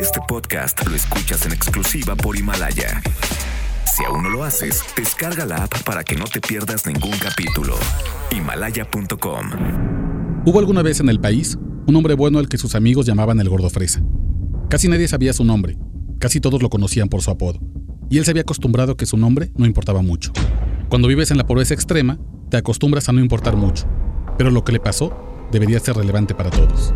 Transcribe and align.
Este 0.00 0.20
podcast 0.28 0.86
lo 0.86 0.94
escuchas 0.94 1.46
en 1.46 1.52
exclusiva 1.52 2.14
por 2.14 2.36
Himalaya. 2.36 3.02
Si 3.84 4.04
aún 4.04 4.22
no 4.22 4.30
lo 4.30 4.44
haces, 4.44 4.82
descarga 4.96 5.46
la 5.46 5.64
app 5.64 5.82
para 5.84 6.04
que 6.04 6.16
no 6.16 6.24
te 6.24 6.40
pierdas 6.40 6.86
ningún 6.86 7.16
capítulo. 7.18 7.74
Himalaya.com. 8.30 9.50
Hubo 10.44 10.58
alguna 10.58 10.82
vez 10.82 11.00
en 11.00 11.08
el 11.08 11.20
país 11.20 11.58
un 11.86 11.96
hombre 11.96 12.14
bueno 12.14 12.38
al 12.38 12.48
que 12.48 12.58
sus 12.58 12.74
amigos 12.74 13.06
llamaban 13.06 13.40
el 13.40 13.48
gordo 13.48 13.70
fresa. 13.70 14.02
Casi 14.68 14.88
nadie 14.88 15.08
sabía 15.08 15.32
su 15.32 15.44
nombre, 15.44 15.78
casi 16.18 16.40
todos 16.40 16.62
lo 16.62 16.68
conocían 16.68 17.08
por 17.08 17.22
su 17.22 17.30
apodo, 17.30 17.60
y 18.10 18.18
él 18.18 18.24
se 18.24 18.32
había 18.32 18.42
acostumbrado 18.42 18.92
a 18.92 18.96
que 18.96 19.06
su 19.06 19.16
nombre 19.16 19.50
no 19.56 19.66
importaba 19.66 20.02
mucho. 20.02 20.32
Cuando 20.88 21.08
vives 21.08 21.30
en 21.30 21.38
la 21.38 21.46
pobreza 21.46 21.74
extrema, 21.74 22.18
te 22.50 22.56
acostumbras 22.56 23.08
a 23.08 23.12
no 23.12 23.20
importar 23.20 23.56
mucho, 23.56 23.86
pero 24.36 24.50
lo 24.50 24.64
que 24.64 24.72
le 24.72 24.80
pasó 24.80 25.48
debería 25.50 25.80
ser 25.80 25.96
relevante 25.96 26.34
para 26.34 26.50
todos. 26.50 26.92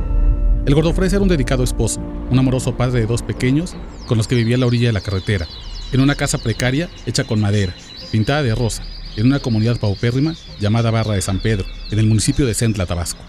El 0.67 0.75
gordo 0.75 0.93
fresa 0.93 1.17
era 1.17 1.23
un 1.23 1.29
dedicado 1.29 1.65
esposo, 1.65 2.01
un 2.31 2.39
amoroso 2.39 2.77
padre 2.77 3.01
de 3.01 3.07
dos 3.07 3.23
pequeños 3.23 3.75
con 4.07 4.19
los 4.19 4.29
que 4.29 4.35
vivía 4.35 4.57
a 4.57 4.59
la 4.59 4.67
orilla 4.67 4.89
de 4.89 4.93
la 4.93 5.01
carretera, 5.01 5.49
en 5.91 6.01
una 6.01 6.15
casa 6.15 6.37
precaria 6.37 6.91
hecha 7.07 7.25
con 7.25 7.41
madera, 7.41 7.75
pintada 8.13 8.43
de 8.43 8.55
rosa, 8.55 8.83
en 9.17 9.27
una 9.27 9.41
comunidad 9.41 9.81
paupérrima 9.81 10.35
llamada 10.61 10.91
Barra 10.91 11.15
de 11.15 11.23
San 11.23 11.41
Pedro, 11.41 11.65
en 11.91 11.99
el 11.99 12.07
municipio 12.07 12.45
de 12.45 12.53
Centla, 12.53 12.85
Tabasco. 12.85 13.23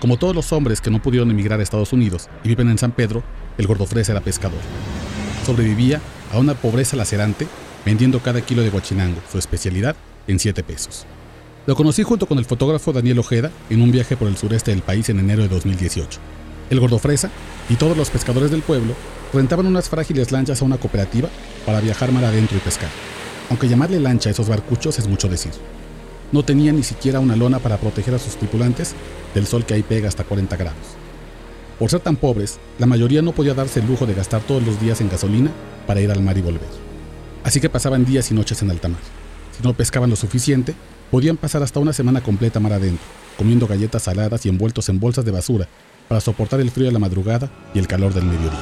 Como 0.00 0.18
todos 0.18 0.34
los 0.34 0.52
hombres 0.52 0.82
que 0.82 0.90
no 0.90 1.00
pudieron 1.00 1.30
emigrar 1.30 1.60
a 1.60 1.62
Estados 1.62 1.94
Unidos 1.94 2.28
y 2.44 2.48
viven 2.48 2.68
en 2.68 2.76
San 2.76 2.92
Pedro, 2.92 3.24
el 3.56 3.66
gordo 3.66 3.86
fresa 3.86 4.12
era 4.12 4.20
pescador. 4.20 4.60
Sobrevivía 5.46 6.02
a 6.30 6.38
una 6.38 6.54
pobreza 6.54 6.94
lacerante 6.94 7.46
vendiendo 7.86 8.20
cada 8.20 8.42
kilo 8.42 8.62
de 8.62 8.70
guachinango, 8.70 9.20
su 9.32 9.38
especialidad, 9.38 9.96
en 10.26 10.38
7 10.38 10.62
pesos. 10.62 11.06
Lo 11.66 11.74
conocí 11.74 12.02
junto 12.02 12.26
con 12.26 12.38
el 12.38 12.44
fotógrafo 12.44 12.92
Daniel 12.92 13.20
Ojeda 13.20 13.50
en 13.70 13.80
un 13.80 13.92
viaje 13.92 14.16
por 14.16 14.28
el 14.28 14.36
sureste 14.36 14.72
del 14.72 14.82
país 14.82 15.08
en 15.08 15.20
enero 15.20 15.42
de 15.42 15.48
2018. 15.48 16.20
El 16.70 16.80
gordo 16.80 16.98
fresa 16.98 17.30
y 17.68 17.76
todos 17.76 17.96
los 17.96 18.10
pescadores 18.10 18.50
del 18.50 18.62
pueblo 18.62 18.94
rentaban 19.32 19.66
unas 19.66 19.88
frágiles 19.88 20.32
lanchas 20.32 20.62
a 20.62 20.64
una 20.64 20.78
cooperativa 20.78 21.28
para 21.64 21.80
viajar 21.80 22.12
mar 22.12 22.24
adentro 22.24 22.56
y 22.56 22.60
pescar. 22.60 22.90
Aunque 23.50 23.68
llamarle 23.68 24.00
lancha 24.00 24.28
a 24.28 24.32
esos 24.32 24.48
barcuchos 24.48 24.98
es 24.98 25.06
mucho 25.06 25.28
decir. 25.28 25.52
No 26.32 26.44
tenían 26.44 26.76
ni 26.76 26.82
siquiera 26.82 27.20
una 27.20 27.36
lona 27.36 27.60
para 27.60 27.76
proteger 27.76 28.14
a 28.14 28.18
sus 28.18 28.36
tripulantes 28.36 28.94
del 29.34 29.46
sol 29.46 29.64
que 29.64 29.74
ahí 29.74 29.82
pega 29.82 30.08
hasta 30.08 30.24
40 30.24 30.56
grados. 30.56 30.78
Por 31.78 31.90
ser 31.90 32.00
tan 32.00 32.16
pobres, 32.16 32.58
la 32.78 32.86
mayoría 32.86 33.22
no 33.22 33.32
podía 33.32 33.54
darse 33.54 33.80
el 33.80 33.86
lujo 33.86 34.06
de 34.06 34.14
gastar 34.14 34.40
todos 34.42 34.64
los 34.64 34.80
días 34.80 35.00
en 35.00 35.08
gasolina 35.08 35.50
para 35.86 36.00
ir 36.00 36.10
al 36.10 36.22
mar 36.22 36.36
y 36.36 36.42
volver. 36.42 36.86
Así 37.44 37.60
que 37.60 37.68
pasaban 37.68 38.04
días 38.04 38.30
y 38.30 38.34
noches 38.34 38.60
en 38.62 38.70
alta 38.70 38.88
mar. 38.88 39.00
Si 39.56 39.62
no 39.62 39.74
pescaban 39.74 40.10
lo 40.10 40.16
suficiente, 40.16 40.74
Podían 41.10 41.36
pasar 41.36 41.62
hasta 41.62 41.78
una 41.78 41.92
semana 41.92 42.20
completa 42.20 42.58
mar 42.58 42.72
adentro, 42.72 43.04
comiendo 43.38 43.66
galletas 43.66 44.02
saladas 44.02 44.44
y 44.44 44.48
envueltos 44.48 44.88
en 44.88 44.98
bolsas 44.98 45.24
de 45.24 45.30
basura 45.30 45.68
para 46.08 46.20
soportar 46.20 46.60
el 46.60 46.70
frío 46.70 46.86
de 46.86 46.92
la 46.92 46.98
madrugada 46.98 47.50
y 47.74 47.78
el 47.78 47.86
calor 47.86 48.14
del 48.14 48.24
mediodía. 48.24 48.58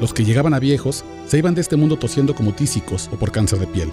Los 0.00 0.12
que 0.12 0.24
llegaban 0.24 0.54
a 0.54 0.58
viejos 0.58 1.04
se 1.26 1.38
iban 1.38 1.54
de 1.54 1.60
este 1.60 1.76
mundo 1.76 1.96
tosiendo 1.96 2.34
como 2.34 2.52
tísicos 2.52 3.08
o 3.12 3.16
por 3.16 3.32
cáncer 3.32 3.58
de 3.58 3.66
piel. 3.66 3.90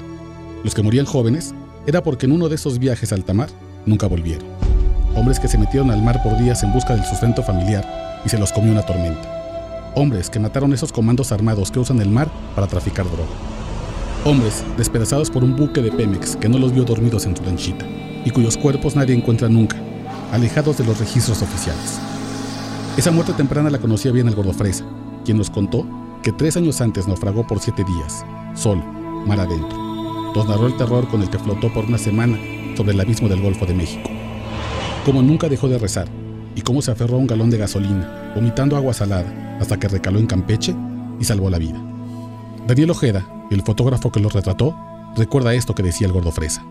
Los 0.63 0.73
que 0.73 0.83
morían 0.83 1.05
jóvenes 1.05 1.53
era 1.87 2.03
porque 2.03 2.25
en 2.25 2.31
uno 2.31 2.49
de 2.49 2.55
esos 2.55 2.79
viajes 2.79 3.13
al 3.13 3.23
mar 3.33 3.49
nunca 3.85 4.07
volvieron. 4.07 4.45
Hombres 5.15 5.39
que 5.39 5.47
se 5.47 5.57
metieron 5.57 5.91
al 5.91 6.01
mar 6.01 6.21
por 6.23 6.37
días 6.37 6.63
en 6.63 6.73
busca 6.73 6.95
del 6.95 7.05
sustento 7.05 7.43
familiar 7.43 8.21
y 8.25 8.29
se 8.29 8.37
los 8.37 8.51
comió 8.51 8.71
una 8.71 8.85
tormenta. 8.85 9.91
Hombres 9.95 10.29
que 10.29 10.39
mataron 10.39 10.73
esos 10.73 10.91
comandos 10.91 11.31
armados 11.31 11.69
que 11.69 11.79
usan 11.79 11.99
el 12.01 12.09
mar 12.09 12.29
para 12.55 12.67
traficar 12.67 13.05
droga. 13.05 13.29
Hombres 14.23 14.63
despedazados 14.77 15.29
por 15.29 15.43
un 15.43 15.55
buque 15.55 15.81
de 15.81 15.91
Pemex 15.91 16.35
que 16.35 16.47
no 16.47 16.59
los 16.59 16.73
vio 16.73 16.83
dormidos 16.83 17.25
en 17.25 17.35
su 17.35 17.43
lanchita 17.43 17.85
y 18.23 18.29
cuyos 18.29 18.57
cuerpos 18.57 18.95
nadie 18.95 19.15
encuentra 19.15 19.49
nunca, 19.49 19.77
alejados 20.31 20.77
de 20.77 20.85
los 20.85 20.99
registros 20.99 21.41
oficiales. 21.41 21.99
Esa 22.97 23.09
muerte 23.09 23.31
temprana 23.33 23.69
la 23.69 23.79
conocía 23.79 24.11
bien 24.11 24.27
el 24.27 24.35
gordo 24.35 24.51
Fresa, 24.51 24.85
quien 25.23 25.37
nos 25.37 25.49
contó 25.49 25.87
que 26.21 26.33
tres 26.33 26.57
años 26.57 26.81
antes 26.81 27.07
naufragó 27.07 27.47
por 27.47 27.59
siete 27.59 27.85
días, 27.85 28.25
solo, 28.53 28.83
mar 29.25 29.39
adentro. 29.39 29.77
Nos 30.35 30.47
narró 30.47 30.67
el 30.67 30.75
terror 30.75 31.07
con 31.07 31.21
el 31.21 31.29
que 31.29 31.39
flotó 31.39 31.71
por 31.73 31.85
una 31.85 31.97
semana 31.97 32.37
sobre 32.75 32.91
el 32.91 32.99
abismo 32.99 33.29
del 33.29 33.41
Golfo 33.41 33.65
de 33.65 33.73
México. 33.73 34.09
Como 35.05 35.21
nunca 35.21 35.47
dejó 35.47 35.69
de 35.69 35.77
rezar 35.77 36.07
y 36.53 36.61
cómo 36.61 36.81
se 36.81 36.91
aferró 36.91 37.15
a 37.15 37.19
un 37.19 37.27
galón 37.27 37.49
de 37.49 37.57
gasolina, 37.57 38.33
vomitando 38.35 38.75
agua 38.75 38.93
salada, 38.93 39.57
hasta 39.59 39.79
que 39.79 39.87
recaló 39.87 40.19
en 40.19 40.27
Campeche 40.27 40.75
y 41.17 41.23
salvó 41.23 41.49
la 41.49 41.59
vida. 41.59 41.81
Daniel 42.67 42.91
Ojeda, 42.91 43.25
el 43.51 43.61
fotógrafo 43.61 44.11
que 44.11 44.19
lo 44.19 44.29
retrató 44.29 44.75
recuerda 45.15 45.53
esto 45.53 45.75
que 45.75 45.83
decía 45.83 46.07
el 46.07 46.13
gordo 46.13 46.31
fresa. 46.31 46.65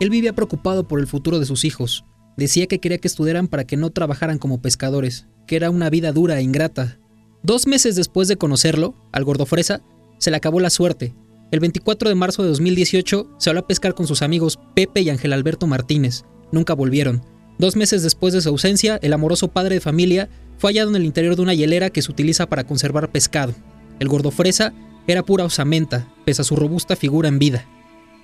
Él 0.00 0.10
vivía 0.10 0.34
preocupado 0.34 0.86
por 0.86 1.00
el 1.00 1.06
futuro 1.06 1.38
de 1.38 1.46
sus 1.46 1.64
hijos. 1.64 2.04
Decía 2.36 2.66
que 2.66 2.78
quería 2.78 2.98
que 2.98 3.08
estudiaran 3.08 3.48
para 3.48 3.64
que 3.64 3.76
no 3.76 3.90
trabajaran 3.90 4.38
como 4.38 4.62
pescadores, 4.62 5.26
que 5.46 5.56
era 5.56 5.70
una 5.70 5.90
vida 5.90 6.12
dura 6.12 6.38
e 6.38 6.42
ingrata. 6.42 6.98
Dos 7.42 7.66
meses 7.66 7.96
después 7.96 8.28
de 8.28 8.36
conocerlo, 8.36 8.94
al 9.12 9.24
gordo 9.24 9.46
fresa, 9.46 9.82
se 10.18 10.30
le 10.30 10.36
acabó 10.36 10.60
la 10.60 10.70
suerte. 10.70 11.14
El 11.50 11.60
24 11.60 12.08
de 12.08 12.14
marzo 12.14 12.42
de 12.42 12.48
2018 12.48 13.28
se 13.38 13.50
habló 13.50 13.60
a 13.60 13.66
pescar 13.66 13.94
con 13.94 14.06
sus 14.06 14.22
amigos 14.22 14.58
Pepe 14.74 15.02
y 15.02 15.10
Ángel 15.10 15.32
Alberto 15.32 15.66
Martínez. 15.66 16.24
Nunca 16.50 16.74
volvieron. 16.74 17.22
Dos 17.58 17.76
meses 17.76 18.02
después 18.02 18.32
de 18.32 18.40
su 18.40 18.48
ausencia, 18.48 18.98
el 19.02 19.12
amoroso 19.12 19.48
padre 19.48 19.74
de 19.74 19.80
familia 19.80 20.28
fue 20.58 20.70
hallado 20.70 20.90
en 20.90 20.96
el 20.96 21.04
interior 21.04 21.36
de 21.36 21.42
una 21.42 21.54
hielera 21.54 21.90
que 21.90 22.00
se 22.00 22.10
utiliza 22.10 22.46
para 22.46 22.64
conservar 22.64 23.10
pescado. 23.12 23.54
El 24.00 24.08
gordo 24.08 24.30
fresa 24.30 24.72
era 25.06 25.22
pura 25.22 25.44
osamenta, 25.44 26.08
pese 26.24 26.42
a 26.42 26.44
su 26.44 26.56
robusta 26.56 26.96
figura 26.96 27.28
en 27.28 27.38
vida. 27.38 27.66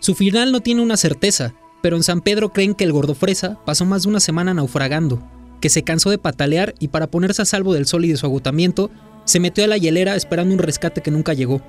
Su 0.01 0.15
final 0.15 0.53
no 0.53 0.61
tiene 0.61 0.81
una 0.81 0.97
certeza, 0.97 1.55
pero 1.83 1.97
en 1.97 2.03
San 2.03 2.21
Pedro 2.21 2.53
creen 2.53 2.75
que 2.75 2.85
el 2.85 2.93
gordo 2.93 3.15
fresa 3.15 3.59
pasó 3.65 3.85
más 3.85 4.03
de 4.03 4.09
una 4.09 4.21
semana 4.21 4.55
naufragando, 4.55 5.23
que 5.61 5.69
se 5.69 5.83
cansó 5.83 6.11
de 6.11 6.19
patalear 6.19 6.75
y 6.79 6.89
para 6.89 7.09
ponerse 7.09 7.43
a 7.43 7.45
salvo 7.45 7.75
del 7.75 7.87
sol 7.87 8.05
y 8.05 8.11
de 8.11 8.17
su 8.17 8.27
agotamiento, 8.27 8.91
se 9.25 9.41
metió 9.41 9.65
a 9.65 9.67
la 9.69 9.77
hielera 9.77 10.17
esperando 10.17 10.55
un 10.55 10.61
rescate 10.61 11.03
que 11.03 11.11
nunca 11.11 11.35
llegó. 11.35 11.61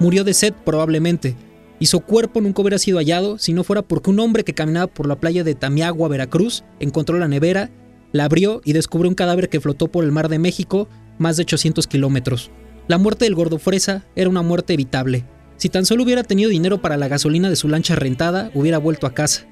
Murió 0.00 0.24
de 0.24 0.34
sed 0.34 0.54
probablemente, 0.64 1.36
y 1.78 1.86
su 1.86 2.00
cuerpo 2.00 2.40
nunca 2.40 2.62
hubiera 2.62 2.78
sido 2.78 2.98
hallado 2.98 3.38
si 3.38 3.52
no 3.52 3.64
fuera 3.64 3.82
porque 3.82 4.10
un 4.10 4.20
hombre 4.20 4.44
que 4.44 4.54
caminaba 4.54 4.86
por 4.86 5.06
la 5.06 5.16
playa 5.16 5.44
de 5.44 5.54
Tamiagua, 5.54 6.08
Veracruz, 6.08 6.64
encontró 6.80 7.18
la 7.18 7.28
nevera, 7.28 7.70
la 8.12 8.24
abrió 8.24 8.60
y 8.64 8.72
descubrió 8.72 9.08
un 9.08 9.16
cadáver 9.16 9.48
que 9.48 9.60
flotó 9.60 9.88
por 9.88 10.04
el 10.04 10.12
mar 10.12 10.28
de 10.28 10.38
México 10.38 10.88
más 11.18 11.36
de 11.36 11.42
800 11.42 11.86
kilómetros. 11.86 12.50
La 12.86 12.98
muerte 12.98 13.24
del 13.24 13.34
gordo 13.34 13.58
fresa 13.58 14.04
era 14.14 14.30
una 14.30 14.42
muerte 14.42 14.74
evitable. 14.74 15.24
Si 15.56 15.68
tan 15.68 15.86
solo 15.86 16.02
hubiera 16.02 16.24
tenido 16.24 16.50
dinero 16.50 16.80
para 16.80 16.96
la 16.96 17.08
gasolina 17.08 17.48
de 17.48 17.56
su 17.56 17.68
lancha 17.68 17.94
rentada, 17.94 18.50
hubiera 18.54 18.78
vuelto 18.78 19.06
a 19.06 19.14
casa. 19.14 19.46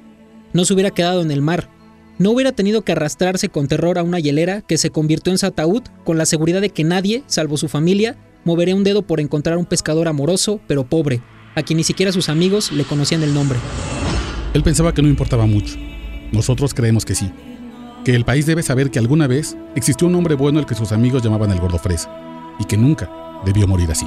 No 0.52 0.64
se 0.64 0.74
hubiera 0.74 0.90
quedado 0.90 1.22
en 1.22 1.30
el 1.30 1.42
mar. 1.42 1.70
No 2.18 2.30
hubiera 2.30 2.52
tenido 2.52 2.82
que 2.82 2.92
arrastrarse 2.92 3.48
con 3.48 3.68
terror 3.68 3.98
a 3.98 4.02
una 4.02 4.20
hielera 4.20 4.60
que 4.60 4.78
se 4.78 4.90
convirtió 4.90 5.32
en 5.32 5.38
su 5.38 5.46
ataúd 5.46 5.82
con 6.04 6.18
la 6.18 6.26
seguridad 6.26 6.60
de 6.60 6.70
que 6.70 6.84
nadie, 6.84 7.22
salvo 7.26 7.56
su 7.56 7.68
familia, 7.68 8.16
movería 8.44 8.76
un 8.76 8.84
dedo 8.84 9.02
por 9.02 9.20
encontrar 9.20 9.54
a 9.54 9.58
un 9.58 9.66
pescador 9.66 10.08
amoroso, 10.08 10.60
pero 10.66 10.84
pobre, 10.84 11.22
a 11.54 11.62
quien 11.62 11.78
ni 11.78 11.84
siquiera 11.84 12.12
sus 12.12 12.28
amigos 12.28 12.72
le 12.72 12.84
conocían 12.84 13.22
el 13.22 13.32
nombre. 13.32 13.58
Él 14.54 14.62
pensaba 14.62 14.92
que 14.92 15.02
no 15.02 15.08
importaba 15.08 15.46
mucho. 15.46 15.76
Nosotros 16.32 16.74
creemos 16.74 17.04
que 17.04 17.14
sí. 17.14 17.30
Que 18.04 18.14
el 18.14 18.24
país 18.24 18.46
debe 18.46 18.62
saber 18.62 18.90
que 18.90 18.98
alguna 18.98 19.26
vez 19.26 19.56
existió 19.76 20.06
un 20.06 20.14
hombre 20.14 20.34
bueno 20.34 20.58
al 20.58 20.66
que 20.66 20.74
sus 20.74 20.92
amigos 20.92 21.22
llamaban 21.22 21.50
el 21.50 21.60
gordo 21.60 21.78
fresa. 21.78 22.10
Y 22.58 22.64
que 22.64 22.76
nunca, 22.76 23.10
debió 23.46 23.66
morir 23.66 23.90
así. 23.90 24.06